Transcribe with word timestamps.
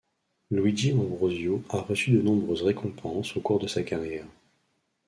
Luigi 0.49 0.93
Ambrosio 0.93 1.61
a 1.69 1.77
reçu 1.79 2.09
de 2.09 2.23
nombreuses 2.23 2.63
récompenses 2.63 3.37
au 3.37 3.39
cours 3.39 3.59
de 3.59 3.67
sa 3.67 3.83
carrière. 3.83 4.25